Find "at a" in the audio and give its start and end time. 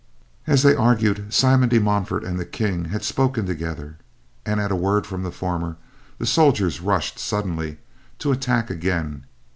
4.59-4.75